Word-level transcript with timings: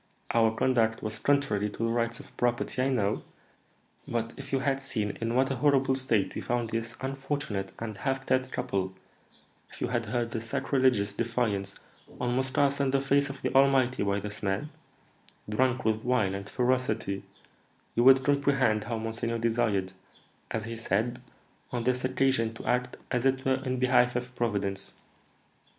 Our 0.33 0.55
conduct 0.55 1.03
was 1.03 1.19
contrary 1.19 1.69
to 1.69 1.83
the 1.85 1.91
rights 1.91 2.19
of 2.19 2.35
property, 2.35 2.81
I 2.81 2.89
know; 2.89 3.21
but 4.07 4.33
if 4.35 4.51
you 4.51 4.61
had 4.61 4.81
seen 4.81 5.15
in 5.21 5.35
what 5.35 5.51
a 5.51 5.57
horrible 5.57 5.93
state 5.93 6.33
we 6.33 6.41
found 6.41 6.71
this 6.71 6.95
unfortunate 7.01 7.71
and 7.77 7.99
half 7.99 8.25
dead 8.25 8.51
couple, 8.51 8.95
if 9.71 9.79
you 9.79 9.89
had 9.89 10.07
heard 10.07 10.31
the 10.31 10.41
sacrilegious 10.41 11.13
defiance 11.13 11.77
almost 12.17 12.55
cast 12.55 12.81
in 12.81 12.89
the 12.89 12.99
face 12.99 13.29
of 13.29 13.43
the 13.43 13.53
Almighty 13.53 14.01
by 14.01 14.19
this 14.19 14.41
man, 14.41 14.71
drunk 15.47 15.85
with 15.85 16.03
wine 16.03 16.33
and 16.33 16.49
ferocity, 16.49 17.21
you 17.93 18.03
would 18.03 18.23
comprehend 18.23 18.85
how 18.85 18.97
monseigneur 18.97 19.37
desired, 19.37 19.93
as 20.49 20.65
he 20.65 20.75
said, 20.77 21.21
on 21.71 21.83
this 21.83 22.03
occasion 22.03 22.55
to 22.55 22.65
act 22.65 22.97
as 23.11 23.23
it 23.23 23.45
were 23.45 23.63
in 23.63 23.77
behalf 23.77 24.15
of 24.15 24.33
Providence." 24.35 24.95